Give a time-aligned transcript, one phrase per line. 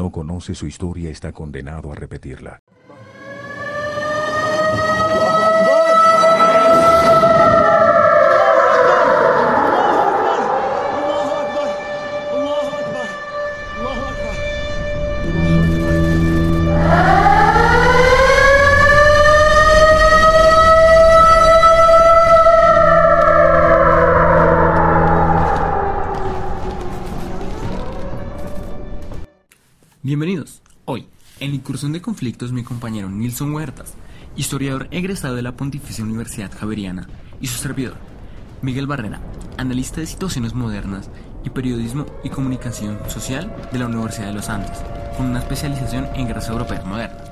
[0.00, 2.62] no conoce su historia está condenado a repetirla.
[31.80, 33.94] Incursión de Conflictos, mi compañero Nilson Huertas,
[34.36, 37.08] historiador egresado de la Pontificia Universidad Javeriana,
[37.40, 37.94] y su servidor,
[38.60, 39.22] Miguel Barrera,
[39.56, 41.08] analista de situaciones modernas
[41.42, 44.76] y periodismo y comunicación social de la Universidad de los Andes,
[45.16, 47.30] con una especialización en guerras europeas modernas.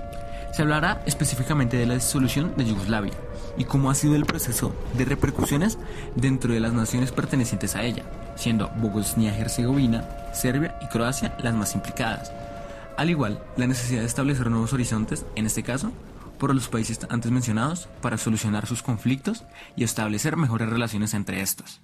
[0.55, 3.13] Se hablará específicamente de la disolución de Yugoslavia
[3.59, 5.77] y cómo ha sido el proceso de repercusiones
[6.17, 12.33] dentro de las naciones pertenecientes a ella, siendo Bosnia-Herzegovina, Serbia y Croacia las más implicadas
[12.99, 15.93] al igual, la necesidad de establecer nuevos horizontes, en este caso,
[16.37, 19.45] por los países antes mencionados, para solucionar sus conflictos
[19.77, 21.81] y establecer mejores relaciones entre estos.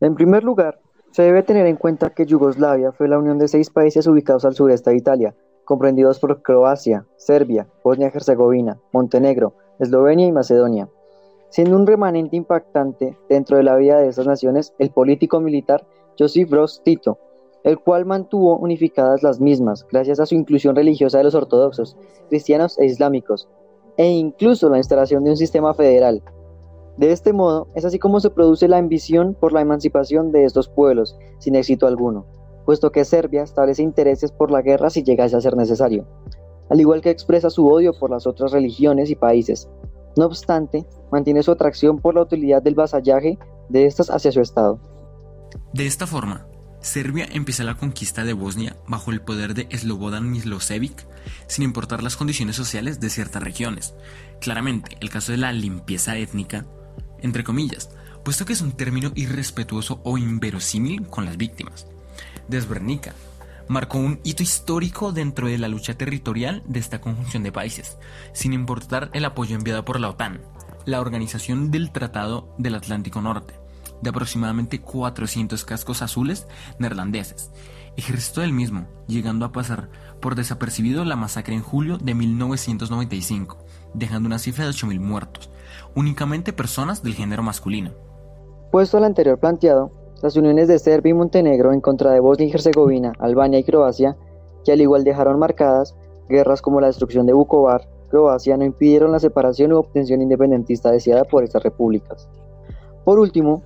[0.00, 0.78] En primer lugar,
[1.10, 4.54] se debe tener en cuenta que Yugoslavia fue la unión de seis países ubicados al
[4.54, 10.88] sureste de Italia, comprendidos por Croacia, Serbia, Bosnia-Herzegovina, Montenegro, Eslovenia y Macedonia.
[11.50, 15.84] Siendo un remanente impactante dentro de la vida de estas naciones el político militar
[16.16, 17.18] Josip Broz Tito,
[17.64, 21.96] el cual mantuvo unificadas las mismas gracias a su inclusión religiosa de los ortodoxos,
[22.28, 23.48] cristianos e islámicos,
[23.96, 26.22] e incluso la instalación de un sistema federal.
[26.96, 30.68] De este modo, es así como se produce la ambición por la emancipación de estos
[30.68, 32.26] pueblos, sin éxito alguno,
[32.66, 36.06] puesto que Serbia establece intereses por la guerra si llegase a ser necesario,
[36.68, 39.68] al igual que expresa su odio por las otras religiones y países.
[40.16, 43.38] No obstante, mantiene su atracción por la utilidad del vasallaje
[43.70, 44.78] de estas hacia su Estado.
[45.72, 46.46] De esta forma,
[46.82, 51.06] Serbia empieza la conquista de Bosnia bajo el poder de Slobodan Milosevic,
[51.46, 53.94] sin importar las condiciones sociales de ciertas regiones.
[54.40, 56.66] Claramente, el caso de la limpieza étnica,
[57.20, 57.90] entre comillas,
[58.24, 61.86] puesto que es un término irrespetuoso o inverosímil con las víctimas.
[62.48, 63.14] Desbernica
[63.68, 67.96] marcó un hito histórico dentro de la lucha territorial de esta conjunción de países,
[68.32, 70.40] sin importar el apoyo enviado por la OTAN,
[70.84, 73.61] la Organización del Tratado del Atlántico Norte,
[74.02, 76.46] de aproximadamente 400 cascos azules
[76.78, 77.50] neerlandeses.
[77.96, 79.88] Ejército del mismo, llegando a pasar
[80.20, 83.58] por desapercibido la masacre en julio de 1995,
[83.94, 85.50] dejando una cifra de 8.000 muertos,
[85.94, 87.92] únicamente personas del género masculino.
[88.70, 89.92] Puesto al anterior planteado,
[90.22, 94.16] las uniones de Serbia y Montenegro en contra de Bosnia y Herzegovina, Albania y Croacia,
[94.64, 95.94] que al igual dejaron marcadas
[96.28, 101.24] guerras como la destrucción de Vukovar, Croacia no impidieron la separación u obtención independentista deseada
[101.24, 102.28] por estas repúblicas.
[103.04, 103.62] Por último,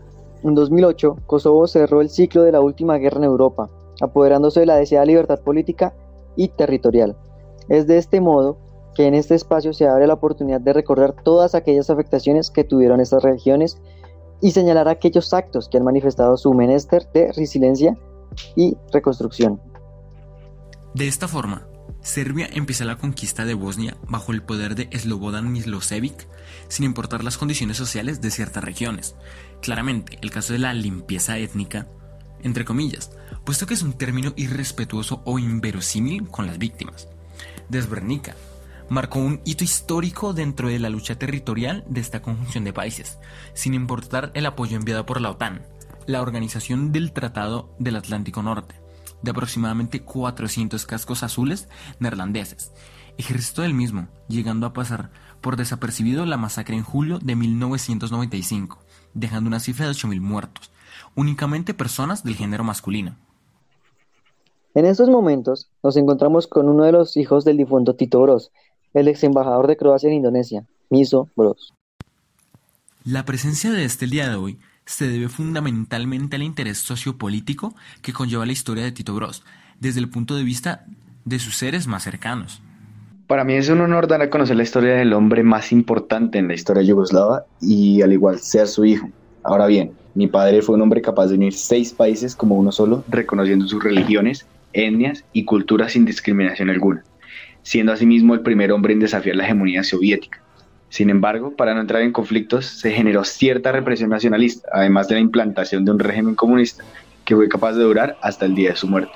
[0.48, 3.68] en 2008, Kosovo cerró el ciclo de la última guerra en Europa,
[4.00, 5.94] apoderándose de la deseada libertad política
[6.36, 7.16] y territorial.
[7.68, 8.58] Es de este modo
[8.94, 13.00] que en este espacio se abre la oportunidad de recorrer todas aquellas afectaciones que tuvieron
[13.00, 13.78] estas regiones
[14.40, 17.96] y señalar aquellos actos que han manifestado su menester de resiliencia
[18.54, 19.60] y reconstrucción.
[20.94, 21.66] De esta forma,
[22.00, 26.26] Serbia empieza la conquista de Bosnia bajo el poder de Slobodan Milosevic,
[26.68, 29.14] sin importar las condiciones sociales de ciertas regiones.
[29.62, 31.86] Claramente, el caso de la limpieza étnica,
[32.42, 33.10] entre comillas,
[33.44, 37.08] puesto que es un término irrespetuoso o inverosímil con las víctimas.
[37.68, 38.36] Desbernica
[38.88, 43.18] marcó un hito histórico dentro de la lucha territorial de esta conjunción de países,
[43.54, 45.66] sin importar el apoyo enviado por la OTAN,
[46.06, 48.76] la Organización del Tratado del Atlántico Norte,
[49.22, 51.68] de aproximadamente 400 cascos azules
[51.98, 52.72] neerlandeses,
[53.18, 55.10] ejército del mismo, llegando a pasar
[55.40, 58.78] por desapercibido la masacre en julio de 1995,
[59.14, 60.70] dejando una cifra de 8.000 muertos,
[61.14, 63.16] únicamente personas del género masculino.
[64.74, 68.50] En estos momentos nos encontramos con uno de los hijos del difunto Tito Bros,
[68.92, 71.72] el ex embajador de Croacia en Indonesia, Miso Bros.
[73.04, 78.12] La presencia de este el día de hoy se debe fundamentalmente al interés sociopolítico que
[78.12, 79.44] conlleva la historia de Tito Bros,
[79.80, 80.84] desde el punto de vista
[81.24, 82.62] de sus seres más cercanos.
[83.26, 86.46] Para mí es un honor dar a conocer la historia del hombre más importante en
[86.46, 89.10] la historia yugoslava y al igual ser su hijo.
[89.42, 93.02] Ahora bien, mi padre fue un hombre capaz de unir seis países como uno solo,
[93.08, 97.02] reconociendo sus religiones, etnias y culturas sin discriminación alguna,
[97.62, 100.40] siendo asimismo el primer hombre en desafiar la hegemonía soviética.
[100.88, 105.20] Sin embargo, para no entrar en conflictos, se generó cierta represión nacionalista, además de la
[105.20, 106.84] implantación de un régimen comunista
[107.24, 109.12] que fue capaz de durar hasta el día de su muerte.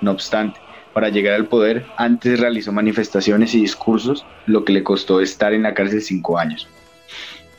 [0.00, 0.60] No obstante,
[0.92, 5.62] para llegar al poder, antes realizó manifestaciones y discursos, lo que le costó estar en
[5.62, 6.68] la cárcel cinco años.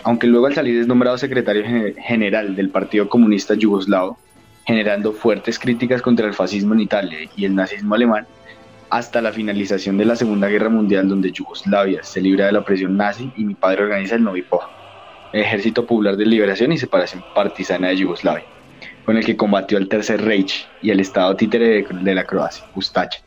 [0.04, 1.64] Aunque luego al salir es nombrado secretario
[1.98, 4.18] general del Partido Comunista Yugoslavo,
[4.66, 8.28] generando fuertes críticas contra el fascismo en Italia y el nazismo alemán,
[8.90, 12.98] hasta la finalización de la Segunda Guerra Mundial donde Yugoslavia se libra de la presión
[12.98, 14.62] nazi y mi padre organiza el Novipo,
[15.32, 18.46] el Ejército Popular de Liberación y Separación Partisana de Yugoslavia,
[19.10, 23.20] con el que combatió al Tercer Reich y al Estado títere de, la Croacia, Ustacha,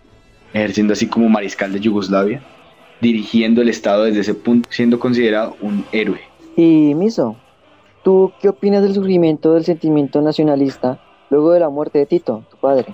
[0.54, 2.40] ejerciendo así como mariscal de Yugoslavia,
[3.00, 6.20] dirigiendo el Estado desde ese punto, siendo considerado un héroe.
[6.54, 7.34] Y Miso,
[8.04, 11.00] ¿tú qué opinas del surgimiento del sentimiento nacionalista
[11.30, 12.86] luego de la muerte de Tito, tu padre?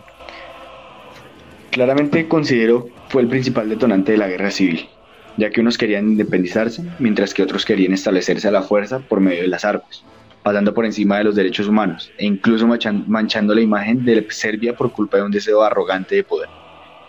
[1.71, 4.89] Claramente considero fue el principal detonante de la guerra civil,
[5.37, 9.43] ya que unos querían independizarse, mientras que otros querían establecerse a la fuerza por medio
[9.43, 10.07] de las armas,
[10.49, 12.67] pasando por encima de los derechos humanos e incluso
[13.07, 16.49] manchando la imagen de Serbia por culpa de un deseo arrogante de poder,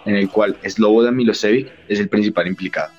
[0.06, 2.92] en el cual Slobodan Milosevic es el principal implicado.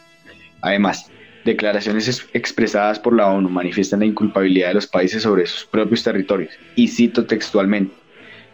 [0.62, 1.10] Además,
[1.44, 6.54] declaraciones expresadas por la ONU manifiestan la inculpabilidad de los países sobre sus propios territorios,
[6.74, 7.92] y cito textualmente,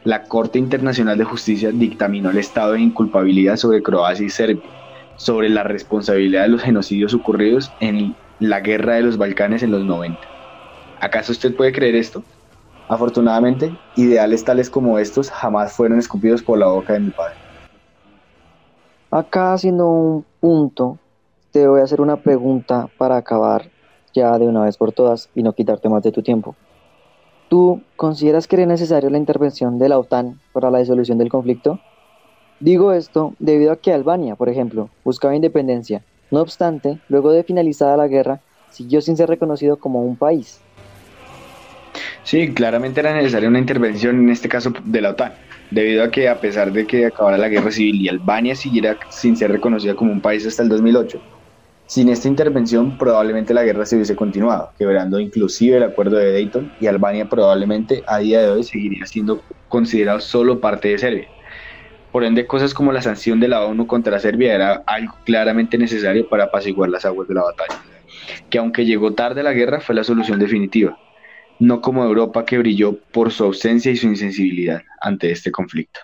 [0.03, 4.65] la Corte Internacional de Justicia dictaminó el estado de inculpabilidad sobre Croacia y Serbia,
[5.19, 9.85] sobre la responsabilidad de los genocidios ocurridos en la guerra de los Balcanes en los
[9.85, 10.36] 90.
[11.01, 12.23] ¿Acaso usted puede creer esto?
[12.89, 17.37] Afortunadamente, ideales tales como estos jamás fueron escupidos por la boca de mi padre.
[19.11, 20.99] Acá haciendo un punto,
[21.51, 23.71] te voy a hacer una pregunta para acabar
[24.15, 26.57] ya de una vez por todas y no quitarte más de tu tiempo.
[27.49, 31.81] ¿Tú consideras que era necesaria la intervención de la OTAN para la disolución del conflicto?
[32.61, 36.05] Digo esto debido a que Albania, por ejemplo, buscaba independencia.
[36.31, 40.66] No obstante, luego de finalizada la guerra, siguió sin ser reconocido como un país.
[42.27, 45.39] Sí, claramente era necesaria una intervención, en este caso de la OTAN,
[45.71, 49.37] debido a que a pesar de que acabara la guerra civil y Albania siguiera sin
[49.37, 51.23] ser reconocida como un país hasta el 2008,
[51.87, 56.75] sin esta intervención probablemente la guerra se hubiese continuado, quebrando inclusive el acuerdo de Dayton
[56.81, 61.29] y Albania probablemente a día de hoy seguiría siendo considerado solo parte de Serbia.
[62.11, 66.29] Por ende, cosas como la sanción de la ONU contra Serbia era algo claramente necesario
[66.29, 67.85] para apaciguar las aguas de la batalla,
[68.51, 70.99] que aunque llegó tarde la guerra fue la solución definitiva,
[71.59, 76.01] no como Europa que brilló por su ausencia y su insensibilidad ante este conflicto.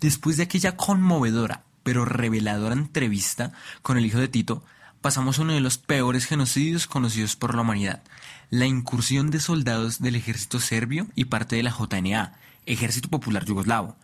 [0.00, 4.62] Después de aquella conmovedora pero reveladora entrevista con el hijo de Tito,
[5.00, 8.02] pasamos a uno de los peores genocidios conocidos por la humanidad,
[8.50, 13.96] la incursión de soldados del ejército serbio y parte de la JNA, Ejército Popular Yugoslavo.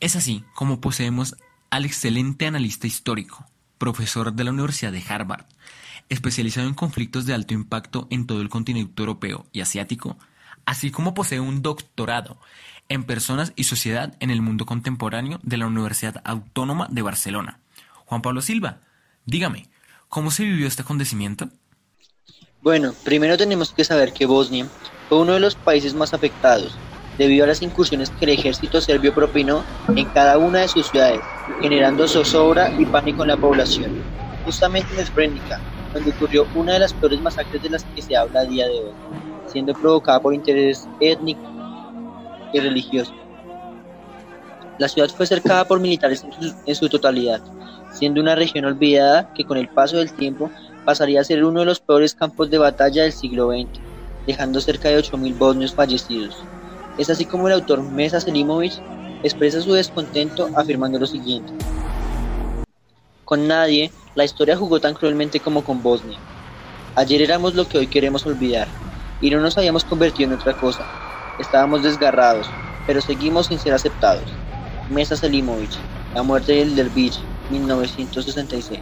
[0.00, 1.36] Es así como poseemos
[1.70, 3.46] al excelente analista histórico,
[3.78, 5.46] profesor de la Universidad de Harvard,
[6.08, 10.18] especializado en conflictos de alto impacto en todo el continente europeo y asiático,
[10.66, 12.38] así como posee un doctorado
[12.88, 17.60] en Personas y Sociedad en el Mundo Contemporáneo de la Universidad Autónoma de Barcelona.
[18.04, 18.80] Juan Pablo Silva,
[19.26, 19.68] dígame,
[20.08, 21.50] ¿cómo se vivió este acontecimiento?
[22.62, 24.66] Bueno, primero tenemos que saber que Bosnia
[25.08, 26.76] fue uno de los países más afectados
[27.18, 31.20] debido a las incursiones que el ejército serbio propinó en cada una de sus ciudades,
[31.60, 34.04] generando zozobra y pánico en la población.
[34.44, 35.60] Justamente en Srebrenica,
[35.92, 38.74] donde ocurrió una de las peores masacres de las que se habla a día de
[38.74, 38.92] hoy,
[39.46, 41.50] siendo provocada por intereses étnicos
[42.52, 43.12] y religioso.
[44.78, 46.24] La ciudad fue cercada por militares
[46.64, 47.42] en su, totalidad,
[47.92, 50.52] siendo una región olvidada que con el paso del tiempo
[50.84, 53.80] pasaría a ser uno de los peores campos de batalla del siglo XX,
[54.24, 56.48] dejando cerca de 8.000 bosnios fallecidos.
[56.98, 58.72] Es así como el autor Mesa Selimovic
[59.22, 61.52] expresa su descontento afirmando lo siguiente.
[63.24, 66.18] Con nadie, la historia jugó tan cruelmente como con Bosnia.
[66.96, 68.66] Ayer éramos lo que hoy queremos olvidar,
[69.20, 70.84] y no nos habíamos convertido en otra cosa,
[71.38, 72.50] Estábamos desgarrados,
[72.84, 74.28] pero seguimos sin ser aceptados.
[74.90, 75.70] Mesa Selimovic,
[76.12, 77.20] La muerte del Dervish,
[77.50, 78.80] 1966.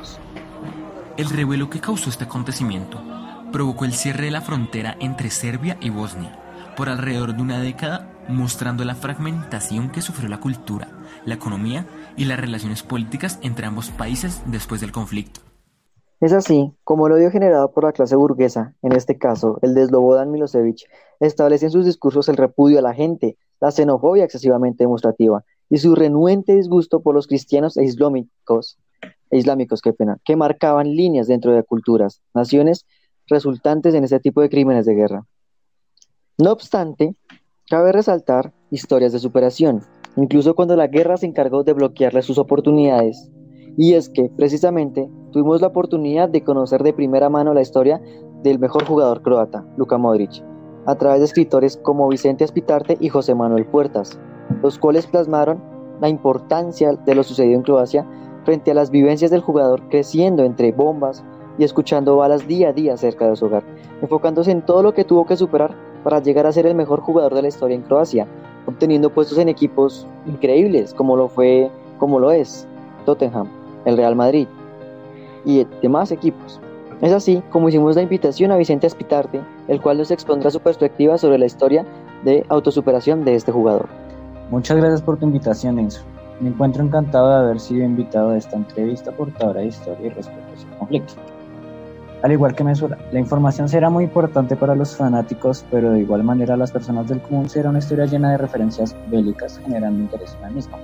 [1.19, 2.99] El revuelo que causó este acontecimiento
[3.53, 6.46] provocó el cierre de la frontera entre Serbia y Bosnia
[6.77, 10.89] por alrededor de una década, mostrando la fragmentación que sufrió la cultura,
[11.25, 15.41] la economía y las relaciones políticas entre ambos países después del conflicto.
[16.21, 19.87] Es así como el odio generado por la clase burguesa, en este caso el de
[19.87, 20.89] Slobodan Milosevic,
[21.21, 25.95] establece en sus discursos el repudio a la gente, la xenofobia excesivamente demostrativa y su
[25.95, 28.79] renuente disgusto por los cristianos e islámicos,
[29.31, 32.87] e islámicos que marcaban líneas dentro de culturas, naciones
[33.27, 35.27] resultantes en este tipo de crímenes de guerra.
[36.39, 37.17] No obstante,
[37.71, 39.81] cabe resaltar historias de superación,
[40.17, 43.31] incluso cuando la guerra se encargó de bloquearle sus oportunidades.
[43.79, 48.03] Y es que, precisamente, tuvimos la oportunidad de conocer de primera mano la historia
[48.43, 50.45] del mejor jugador croata, Luka Modric,
[50.85, 54.19] a través de escritores como Vicente Aspitarte y José Manuel Puertas,
[54.63, 55.63] los cuales plasmaron
[56.03, 58.07] la importancia de lo sucedido en Croacia
[58.45, 61.25] frente a las vivencias del jugador creciendo entre bombas
[61.59, 63.65] y escuchando balas día a día cerca de su hogar,
[64.03, 67.35] enfocándose en todo lo que tuvo que superar para llegar a ser el mejor jugador
[67.35, 68.29] de la historia en Croacia,
[68.65, 72.65] obteniendo puestos en equipos increíbles como lo fue, como lo es
[73.07, 73.49] Tottenham,
[73.87, 74.47] el Real Madrid
[75.45, 76.61] y demás equipos.
[77.01, 81.19] Es así como hicimos la invitación a Vicente Aspitarte, el cual nos expondrá su perspectiva
[81.19, 81.85] sobre la historia
[82.23, 83.89] de autosuperación de este jugador.
[84.49, 86.03] Muchas gracias por tu invitación, Enzo.
[86.39, 90.47] Me encuentro encantado de haber sido invitado a esta entrevista portadora de historia y respeto
[90.73, 91.15] a conflicto.
[92.27, 96.25] Al igual que Mesura, la información será muy importante para los fanáticos, pero de igual
[96.25, 100.43] manera las personas del común será una historia llena de referencias bélicas, generando interés en
[100.43, 100.77] la misma.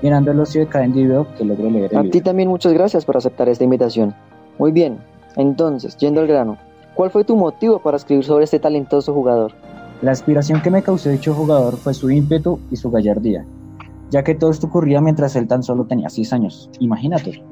[0.00, 2.12] Mirando el ocio de cada individuo que logre leer el A libro.
[2.12, 4.14] ti también muchas gracias por aceptar esta invitación.
[4.60, 4.98] Muy bien,
[5.34, 6.56] entonces, yendo al grano,
[6.94, 9.54] ¿cuál fue tu motivo para escribir sobre este talentoso jugador?
[10.02, 13.44] La aspiración que me causó dicho jugador fue su ímpetu y su gallardía,
[14.10, 16.70] ya que todo esto ocurría mientras él tan solo tenía 6 años.
[16.78, 17.42] Imagínate.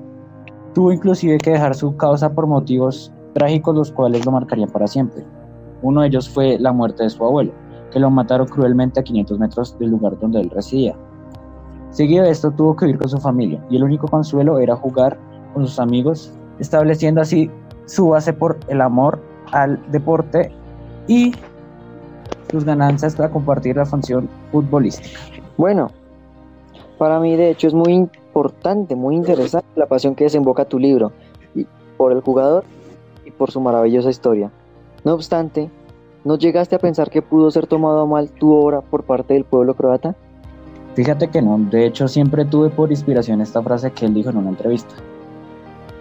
[0.72, 5.24] Tuvo inclusive que dejar su causa por motivos trágicos los cuales lo marcarían para siempre.
[5.82, 7.52] Uno de ellos fue la muerte de su abuelo,
[7.90, 10.96] que lo mataron cruelmente a 500 metros del lugar donde él residía.
[11.90, 15.18] Seguido de esto tuvo que vivir con su familia y el único consuelo era jugar
[15.52, 17.50] con sus amigos, estableciendo así
[17.86, 19.20] su base por el amor
[19.52, 20.50] al deporte
[21.06, 21.32] y
[22.50, 25.20] sus ganancias para compartir la función futbolística.
[25.56, 25.90] Bueno,
[26.98, 31.12] para mí de hecho es muy importante, muy interesante la pasión que desemboca tu libro
[31.54, 32.64] y por el jugador
[33.36, 34.50] por su maravillosa historia.
[35.04, 35.70] No obstante,
[36.24, 39.44] ¿no llegaste a pensar que pudo ser tomado a mal tu obra por parte del
[39.44, 40.14] pueblo croata?
[40.94, 44.36] Fíjate que no, de hecho siempre tuve por inspiración esta frase que él dijo en
[44.36, 44.94] una entrevista.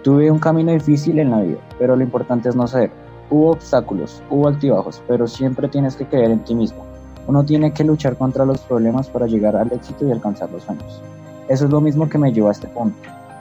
[0.02, 2.90] Tuve un camino difícil en la vida, pero lo importante es no ceder.
[3.30, 6.84] Hubo obstáculos, hubo altibajos, pero siempre tienes que creer en ti mismo.
[7.26, 11.00] Uno tiene que luchar contra los problemas para llegar al éxito y alcanzar los sueños.
[11.48, 12.96] Eso es lo mismo que me llevó a este punto.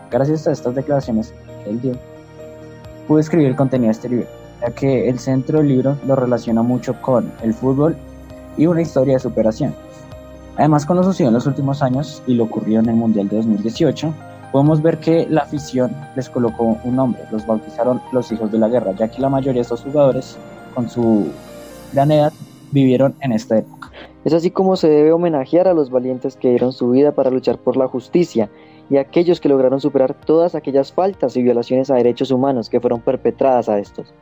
[0.09, 1.33] Gracias a estas declaraciones
[1.65, 1.93] él dio,
[3.07, 4.27] pude escribir contenido de este libro,
[4.62, 7.95] ya que el centro del libro lo relaciona mucho con el fútbol
[8.57, 9.75] y una historia de superación.
[10.57, 13.38] Además, con lo sucedido en los últimos años y lo ocurrido en el Mundial de
[13.38, 14.13] 2018,
[14.51, 18.67] podemos ver que la afición les colocó un nombre, los bautizaron los hijos de la
[18.67, 20.38] guerra, ya que la mayoría de estos jugadores,
[20.75, 21.27] con su
[21.91, 22.31] gran edad,
[22.72, 23.91] vivieron en esta época.
[24.25, 27.57] Es así como se debe homenajear a los valientes que dieron su vida para luchar
[27.57, 28.50] por la justicia
[28.90, 33.02] y aquellos que lograron superar todas aquellas faltas y violaciones a derechos humanos que fueron
[33.02, 34.13] perpetradas a estos.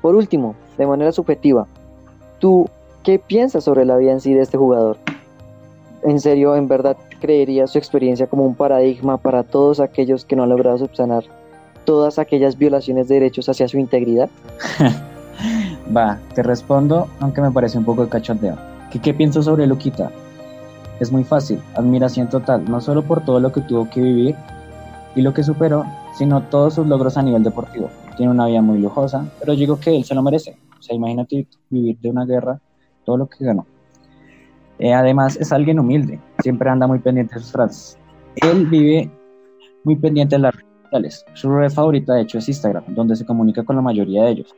[0.00, 1.66] Por último, de manera subjetiva,
[2.38, 2.68] ¿tú
[3.02, 4.96] qué piensas sobre la vida en sí de este jugador?
[6.02, 10.44] ¿En serio, en verdad, creerías su experiencia como un paradigma para todos aquellos que no
[10.44, 11.24] han logrado subsanar
[11.84, 14.30] todas aquellas violaciones de derechos hacia su integridad?
[15.96, 18.56] Va, te respondo, aunque me parece un poco de cachondeo.
[18.90, 20.10] ¿Qué, ¿Qué pienso sobre Luquita?
[21.00, 24.36] Es muy fácil, admiración total, no solo por todo lo que tuvo que vivir
[25.14, 27.88] y lo que superó, sino todos sus logros a nivel deportivo.
[28.18, 30.58] Tiene una vida muy lujosa, pero digo que él se lo merece.
[30.78, 32.60] O sea, imagínate vivir de una guerra,
[33.04, 33.66] todo lo que ganó.
[34.78, 37.98] Eh, además, es alguien humilde, siempre anda muy pendiente de sus frases.
[38.36, 39.10] Él vive
[39.84, 41.24] muy pendiente de las redes sociales.
[41.32, 44.54] Su red favorita, de hecho, es Instagram, donde se comunica con la mayoría de ellos.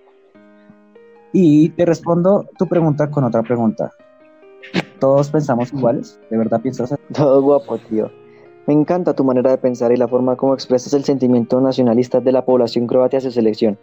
[1.33, 3.93] Y te respondo tu pregunta con otra pregunta.
[5.02, 6.21] ¿Todos pensamos iguales?
[6.30, 6.94] ¿De verdad piensas?
[7.12, 8.09] Todo guapo, tío.
[8.68, 12.30] Me encanta tu manera de pensar y la forma como expresas el sentimiento nacionalista de
[12.30, 13.80] la población croata hacia su selección.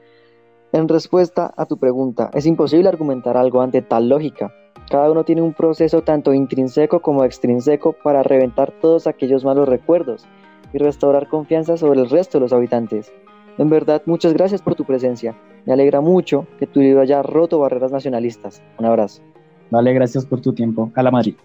[0.71, 4.53] En respuesta a tu pregunta, es imposible argumentar algo ante tal lógica.
[4.89, 10.25] Cada uno tiene un proceso tanto intrínseco como extrínseco para reventar todos aquellos malos recuerdos
[10.71, 13.11] y restaurar confianza sobre el resto de los habitantes.
[13.57, 15.35] En verdad, muchas gracias por tu presencia.
[15.65, 18.63] Me alegra mucho que tu libro haya roto barreras nacionalistas.
[18.77, 19.21] Un abrazo.
[19.69, 20.91] Vale, gracias por tu tiempo.
[20.95, 21.35] A la Madrid.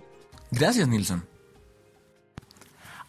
[0.50, 1.24] Gracias, Nilsson.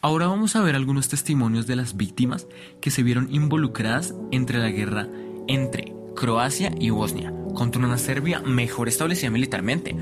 [0.01, 2.48] Ahora vamos a ver algunos testimonios de las víctimas
[2.79, 5.07] que se vieron involucradas entre la guerra
[5.48, 9.95] entre Croacia y Bosnia contra una Serbia mejor establecida militarmente,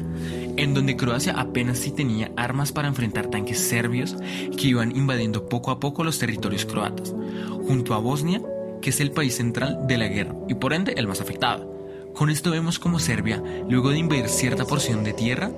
[0.58, 4.18] en donde Croacia apenas sí tenía armas para enfrentar tanques serbios
[4.58, 7.16] que iban invadiendo poco a poco los territorios croatas,
[7.66, 8.42] junto a Bosnia,
[8.82, 11.73] que es el país central de la guerra y por ende el más afectado.
[12.14, 15.52] Con esto vemos como Serbia, luego de invadir cierta porción de tierra,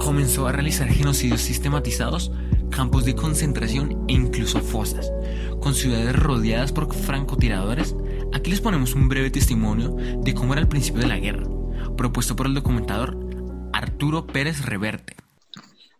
[0.00, 2.32] comenzó a realizar genocidios sistematizados,
[2.70, 5.12] campos de concentración e incluso fosas,
[5.60, 7.94] con ciudades rodeadas por francotiradores.
[8.32, 11.46] Aquí les ponemos un breve testimonio de cómo era el principio de la guerra,
[11.96, 13.16] propuesto por el documentador
[13.72, 15.14] Arturo Pérez Reverte.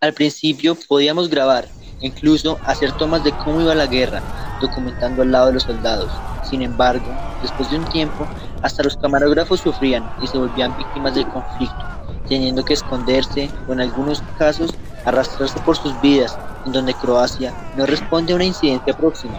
[0.01, 1.69] Al principio podíamos grabar,
[2.01, 4.21] incluso hacer tomas de cómo iba la guerra,
[4.61, 6.11] documentando al lado de los soldados.
[6.49, 7.07] Sin embargo,
[7.43, 8.27] después de un tiempo,
[8.63, 11.85] hasta los camarógrafos sufrían y se volvían víctimas del conflicto,
[12.29, 14.75] teniendo que esconderse o en algunos casos
[15.05, 19.39] arrastrarse por sus vidas, en donde Croacia no responde a una incidencia próxima,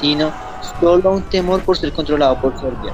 [0.00, 0.32] sino
[0.80, 2.92] solo a un temor por ser controlado por Serbia.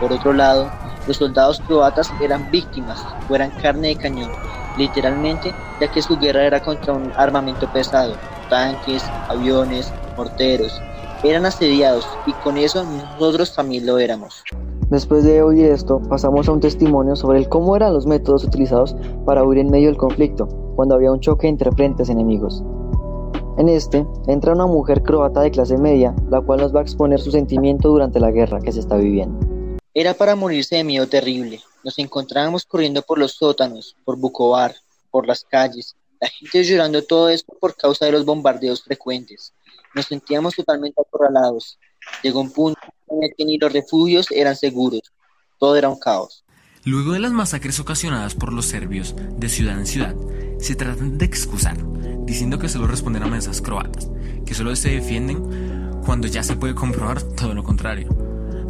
[0.00, 0.70] Por otro lado,
[1.06, 4.30] los soldados croatas eran víctimas o eran carne de cañón,
[4.76, 8.16] literalmente, ya que su guerra era contra un armamento pesado,
[8.48, 10.80] tanques, aviones, morteros,
[11.24, 14.42] eran asediados y con eso nosotros también lo éramos.
[14.90, 18.96] Después de oír esto, pasamos a un testimonio sobre el cómo eran los métodos utilizados
[19.26, 20.46] para huir en medio del conflicto,
[20.76, 22.62] cuando había un choque entre frentes enemigos.
[23.58, 27.20] En este, entra una mujer croata de clase media, la cual nos va a exponer
[27.20, 29.38] su sentimiento durante la guerra que se está viviendo.
[29.92, 31.60] Era para morirse de miedo terrible.
[31.84, 34.74] Nos encontrábamos corriendo por los sótanos, por Bukovar,
[35.10, 39.52] por las calles, la gente llorando todo esto por causa de los bombardeos frecuentes.
[39.94, 41.78] Nos sentíamos totalmente acorralados.
[42.22, 45.02] Llegó un punto en el que ni los refugios eran seguros.
[45.58, 46.44] Todo era un caos.
[46.84, 50.14] Luego de las masacres ocasionadas por los serbios de ciudad en ciudad,
[50.58, 51.76] se tratan de excusar,
[52.24, 54.08] diciendo que solo responden a amenazas croatas,
[54.46, 58.08] que solo se defienden cuando ya se puede comprobar todo lo contrario.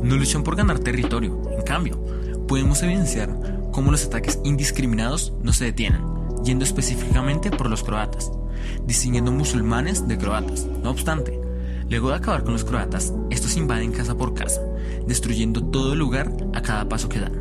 [0.02, 2.02] No luchan por ganar territorio, en cambio,
[2.48, 3.30] podemos evidenciar
[3.72, 6.02] cómo los ataques indiscriminados no se detienen,
[6.44, 8.32] yendo específicamente por los croatas,
[8.84, 10.66] distinguiendo musulmanes de croatas.
[10.66, 11.40] No obstante,
[11.88, 14.62] luego de acabar con los croatas, estos invaden casa por casa,
[15.06, 17.32] destruyendo todo el lugar a cada paso que dan,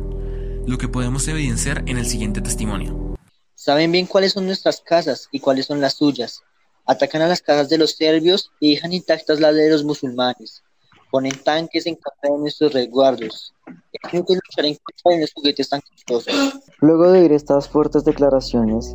[0.66, 3.16] lo que podemos evidenciar en el siguiente testimonio.
[3.54, 6.42] Saben bien cuáles son nuestras casas y cuáles son las suyas.
[6.86, 10.62] Atacan a las casas de los serbios y dejan intactas las de los musulmanes.
[11.10, 13.52] Ponen tanques en contra de nuestros resguardos.
[13.92, 16.34] Es inútil luchar en contra de los juguetes tan costosos.
[16.80, 18.94] Luego de oír estas fuertes declaraciones,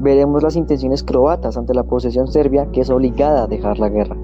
[0.00, 4.16] veremos las intenciones croatas ante la posesión serbia que es obligada a dejar la guerra.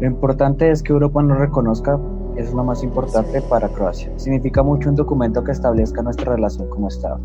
[0.00, 1.98] Lo importante es que Europa nos reconozca,
[2.36, 4.12] es lo más importante para Croacia.
[4.16, 7.18] Significa mucho un documento que establezca nuestra relación como Estado.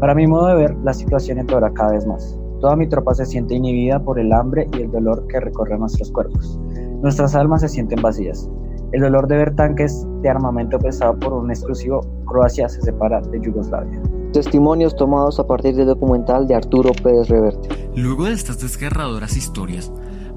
[0.00, 2.38] Para mi modo de ver, la situación empeora cada vez más.
[2.60, 6.10] Toda mi tropa se siente inhibida por el hambre y el dolor que recorre nuestros
[6.10, 6.60] cuerpos.
[7.00, 8.50] Nuestras almas se sienten vacías.
[8.92, 13.40] El dolor de ver tanques de armamento pesado por un exclusivo Croacia se separa de
[13.40, 14.00] Yugoslavia.
[14.34, 17.88] Testimonios tomados a partir del documental de Arturo Pérez Reverte.
[17.94, 19.92] Luego de estas desgarradoras historias,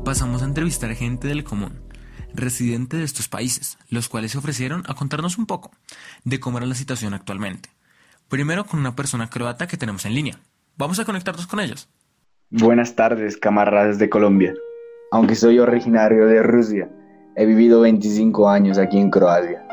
[0.05, 1.81] pasamos a entrevistar gente del común,
[2.31, 5.71] residente de estos países, los cuales se ofrecieron a contarnos un poco
[6.23, 7.69] de cómo era la situación actualmente.
[8.29, 10.39] Primero con una persona croata que tenemos en línea.
[10.77, 11.89] Vamos a conectarnos con ellos.
[12.51, 14.53] Buenas tardes, camaradas de Colombia.
[15.11, 16.87] Aunque soy originario de Rusia,
[17.35, 19.65] he vivido 25 años aquí en Croacia.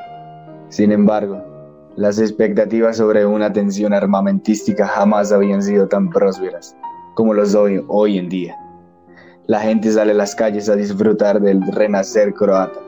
[0.70, 1.53] Sin embargo,
[1.96, 6.76] las expectativas sobre una tensión armamentística jamás habían sido tan prósperas
[7.14, 8.56] como los soy hoy en día.
[9.46, 12.80] La gente sale a las calles a disfrutar del renacer croata,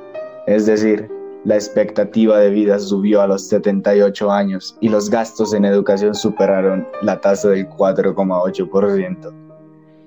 [0.47, 1.09] es decir,
[1.45, 6.88] la expectativa de vida subió a los 78 años y los gastos en educación superaron
[7.03, 9.33] la tasa del 4,8%.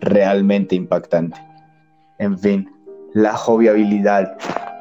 [0.02, 1.38] Realmente impactante.
[2.18, 2.70] En fin,
[3.14, 4.38] la jovialidad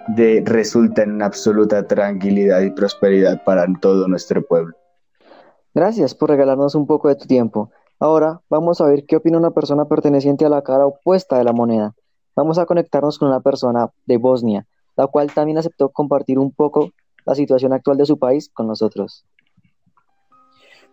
[0.09, 4.75] de, resulta en una absoluta tranquilidad y prosperidad para todo nuestro pueblo.
[5.75, 7.71] Gracias por regalarnos un poco de tu tiempo.
[8.01, 11.53] Ahora vamos a ver qué opina una persona perteneciente a la cara opuesta de la
[11.53, 11.95] moneda.
[12.37, 14.67] Vamos a conectarnos con una persona de Bosnia,
[14.97, 16.91] la cual también aceptó compartir un poco
[17.27, 19.25] la situación actual de su país con nosotros.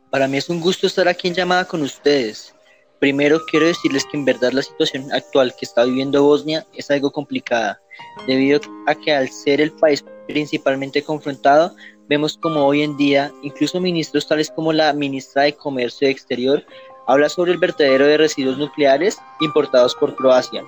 [0.09, 2.54] Para mí es un gusto estar aquí en llamada con ustedes.
[2.99, 7.11] Primero quiero decirles que en verdad la situación actual que está viviendo Bosnia es algo
[7.11, 7.79] complicada,
[8.25, 11.75] debido a que al ser el país principalmente confrontado,
[12.07, 16.63] vemos como hoy en día incluso ministros tales como la ministra de Comercio Exterior
[17.07, 20.63] habla sobre el vertedero de residuos nucleares importados por Croacia.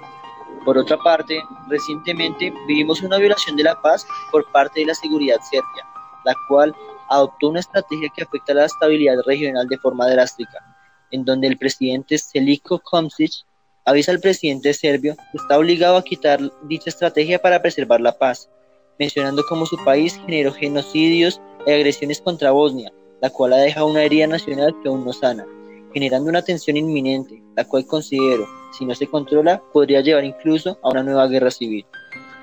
[0.66, 5.40] Por otra parte, recientemente vivimos una violación de la paz por parte de la seguridad
[5.50, 5.86] serbia,
[6.26, 6.76] la cual
[7.10, 10.77] adoptó una estrategia que afecta a la estabilidad regional de forma drástica
[11.12, 13.44] en donde el presidente Seliko Komšić
[13.86, 18.50] avisa al presidente serbio que está obligado a quitar dicha estrategia para preservar la paz,
[19.00, 22.92] mencionando cómo su país generó genocidios y agresiones contra Bosnia,
[23.22, 25.46] la cual ha dejado una herida nacional que aún no sana,
[25.94, 28.46] generando una tensión inminente, la cual considero,
[28.78, 31.86] si no se controla, podría llevar incluso a una nueva guerra civil.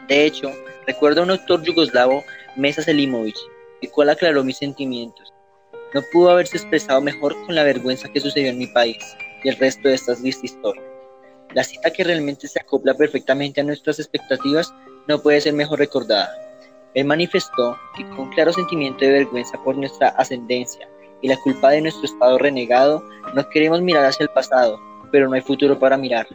[0.09, 0.50] De hecho,
[0.87, 2.22] recuerdo a un autor yugoslavo,
[2.57, 3.37] Mesa Selimovic,
[3.83, 5.34] el cual aclaró mis sentimientos,
[5.94, 9.57] no pudo haberse expresado mejor con la vergüenza que sucedió en mi país y el
[9.57, 10.85] resto de estas listas historias.
[11.54, 14.74] La cita que realmente se acopla perfectamente a nuestras expectativas
[15.07, 16.35] no puede ser mejor recordada.
[16.94, 20.88] Él manifestó que con claro sentimiento de vergüenza por nuestra ascendencia
[21.22, 23.02] y la culpa de nuestro estado renegado,
[23.35, 24.80] no queremos mirar hacia el pasado,
[25.12, 26.26] pero no hay futuro para mirar.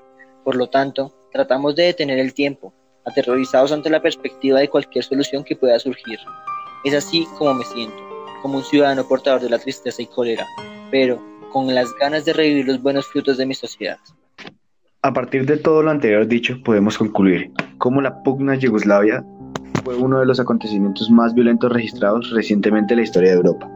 [0.46, 2.74] Por lo tanto, tratamos de detener el tiempo,
[3.06, 6.18] aterrorizados ante la perspectiva de cualquier solución que pueda surgir.
[6.86, 8.09] Es así como me siento
[8.42, 10.46] como un ciudadano portador de la tristeza y cólera,
[10.92, 11.20] pero
[11.52, 13.98] con las ganas de revivir los buenos frutos de mi sociedad.
[15.02, 19.24] A partir de todo lo anterior dicho, podemos concluir cómo la pugna Yugoslavia
[19.84, 23.70] fue uno de los acontecimientos más violentos registrados recientemente en la historia de Europa.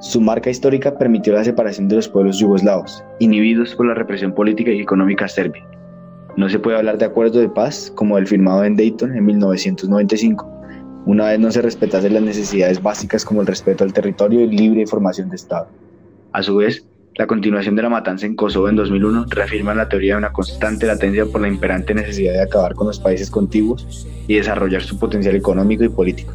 [0.00, 4.70] Su marca histórica permitió la separación de los pueblos yugoslavos, inhibidos por la represión política
[4.70, 5.64] y económica serbia.
[6.36, 10.59] No se puede hablar de acuerdo de paz como el firmado en Dayton en 1995,
[11.06, 14.86] una vez no se respetasen las necesidades básicas como el respeto al territorio y libre
[14.86, 15.68] formación de Estado.
[16.32, 16.84] A su vez,
[17.16, 20.86] la continuación de la matanza en Kosovo en 2001 reafirma la teoría de una constante
[20.86, 25.34] latencia por la imperante necesidad de acabar con los países contiguos y desarrollar su potencial
[25.34, 26.32] económico y político.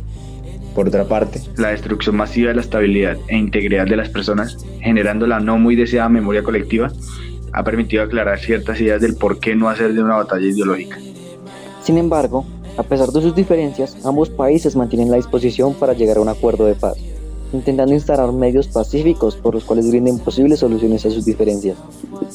[0.75, 5.25] Por otra parte, la destrucción masiva de la estabilidad e integridad de las personas, generando
[5.25, 6.91] la no muy deseada memoria colectiva,
[7.53, 10.97] ha permitido aclarar ciertas ideas del por qué no hacer de una batalla ideológica.
[11.81, 12.45] Sin embargo,
[12.77, 16.65] a pesar de sus diferencias, ambos países mantienen la disposición para llegar a un acuerdo
[16.65, 16.97] de paz,
[17.53, 21.77] intentando instalar medios pacíficos por los cuales brinden posibles soluciones a sus diferencias,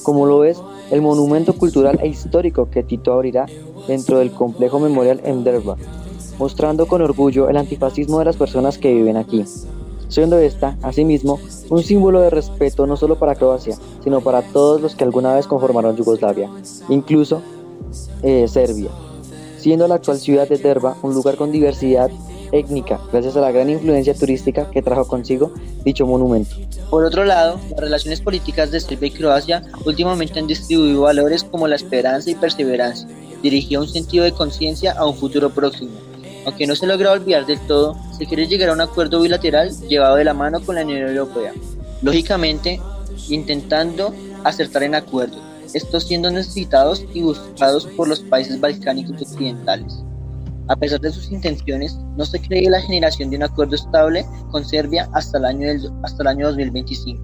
[0.02, 0.58] como lo es
[0.90, 3.46] el monumento cultural e histórico que Tito abrirá
[3.86, 5.76] dentro del complejo memorial en Derba,
[6.38, 9.44] mostrando con orgullo el antifascismo de las personas que viven aquí,
[10.08, 14.94] siendo esta, asimismo, un símbolo de respeto no solo para Croacia, sino para todos los
[14.94, 16.48] que alguna vez conformaron Yugoslavia,
[16.88, 17.42] incluso
[18.22, 18.90] eh, Serbia,
[19.60, 22.10] siendo la actual ciudad de Derba un lugar con diversidad
[22.52, 25.52] étnica, gracias a la gran influencia turística que trajo consigo
[25.84, 26.56] dicho monumento.
[26.88, 31.68] Por otro lado, las relaciones políticas de Serbia y Croacia últimamente han distribuido valores como
[31.68, 33.06] la esperanza y perseverancia,
[33.42, 35.92] dirigido un sentido de conciencia a un futuro próximo.
[36.46, 40.16] Aunque no se logra olvidar del todo, se quiere llegar a un acuerdo bilateral llevado
[40.16, 41.52] de la mano con la Unión Europea.
[42.02, 42.80] Lógicamente,
[43.28, 45.38] intentando acertar en acuerdos,
[45.74, 50.02] estos siendo necesitados y buscados por los países balcánicos occidentales.
[50.68, 54.64] A pesar de sus intenciones, no se cree la generación de un acuerdo estable con
[54.64, 55.68] Serbia hasta el año,
[56.02, 57.20] hasta el año 2025.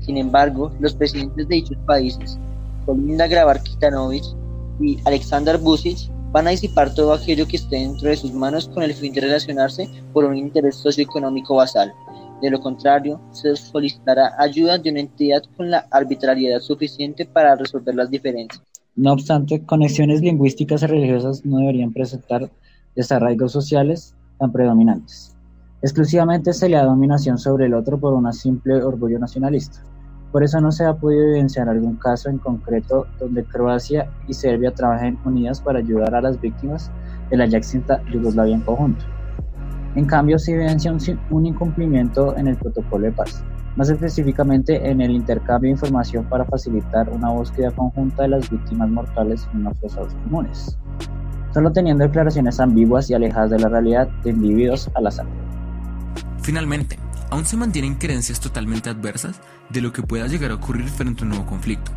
[0.00, 2.38] Sin embargo, los presidentes de dichos países,
[2.86, 4.24] Kolinda Grabar-Kitanovic
[4.80, 8.82] y Aleksandar Vucic, van a disipar todo aquello que esté dentro de sus manos con
[8.82, 11.92] el fin de relacionarse por un interés socioeconómico basal.
[12.40, 17.94] De lo contrario, se solicitará ayuda de una entidad con la arbitrariedad suficiente para resolver
[17.94, 18.62] las diferencias.
[18.94, 22.50] No obstante, conexiones lingüísticas y religiosas no deberían presentar
[22.94, 25.36] desarraigos sociales tan predominantes.
[25.82, 29.84] Exclusivamente se le da dominación sobre el otro por un simple orgullo nacionalista.
[30.32, 34.74] Por eso no se ha podido evidenciar algún caso en concreto donde Croacia y Serbia
[34.74, 36.90] trabajen unidas para ayudar a las víctimas
[37.30, 39.04] de la ya extinta Yugoslavia en conjunto.
[39.98, 40.96] En cambio, se evidencia
[41.30, 43.42] un, incumplimiento en el protocolo de paz,
[43.74, 48.88] más específicamente en el intercambio de información para facilitar una búsqueda conjunta de las víctimas
[48.90, 50.78] mortales en los fosados comunes,
[51.52, 55.26] solo teniendo declaraciones ambiguas y alejadas de la realidad de individuos al azar.
[56.42, 56.96] Finalmente,
[57.30, 61.24] aún se mantienen creencias totalmente adversas de lo que pueda llegar a ocurrir frente a
[61.24, 61.92] un nuevo conflicto.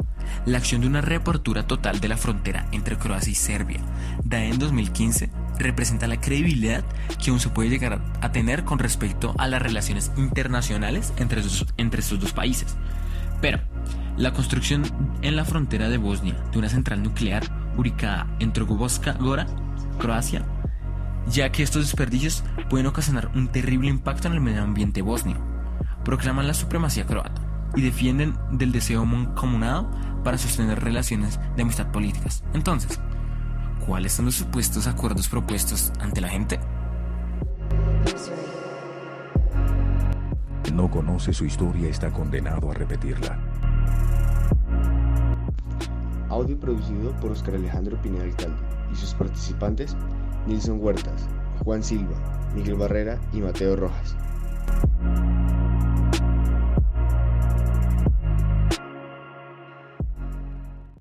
[0.46, 3.80] La acción de una reapertura total de la frontera entre Croacia y Serbia,
[4.24, 6.84] dada en 2015, representa la credibilidad
[7.24, 11.42] que aún se puede llegar a tener con respecto a las relaciones internacionales entre,
[11.78, 12.76] entre estos dos países.
[13.42, 13.60] Pero,
[14.18, 14.84] la construcción
[15.22, 17.44] en la frontera de Bosnia de una central nuclear
[17.78, 19.48] ubicada en Trogobovska Gora,
[19.98, 20.46] Croacia,
[21.28, 25.38] ya que estos desperdicios pueden ocasionar un terrible impacto en el medio ambiente bosnio.
[26.04, 27.42] Proclaman la supremacía croata
[27.76, 29.06] y defienden del deseo
[29.36, 29.90] comunado
[30.24, 32.44] para sostener relaciones de amistad políticas.
[32.54, 33.00] Entonces,
[33.86, 36.60] ¿cuáles son los supuestos acuerdos propuestos ante la gente?
[40.74, 43.38] No conoce su historia está condenado a repetirla.
[46.30, 48.56] Audio producido por Oscar Alejandro Pineda Alcalde
[48.92, 49.98] y sus participantes
[50.48, 51.28] Nilson Huertas,
[51.64, 52.16] Juan Silva,
[52.56, 54.16] Miguel Barrera y Mateo Rojas.